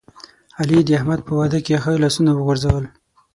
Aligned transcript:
علی 0.59 0.79
د 0.85 0.89
احمد 0.97 1.19
په 1.27 1.33
واده 1.39 1.59
کې 1.65 1.81
ښه 1.83 1.91
لاسونه 2.03 2.31
وغورځول. 2.33 2.85